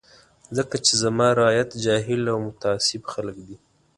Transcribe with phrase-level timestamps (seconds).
[0.57, 3.57] ځکه چې زما رعیت جاهل او متعصب خلک دي.